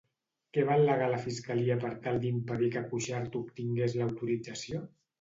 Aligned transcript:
Què 0.57 0.63
va 0.69 0.77
al·legar 0.79 1.09
la 1.11 1.19
fiscalia 1.25 1.77
per 1.85 1.93
tal 2.07 2.19
d'impedir 2.25 2.73
que 2.79 2.85
Cuixart 2.97 3.41
obtingués 3.45 3.99
l'autorització? 4.03 4.87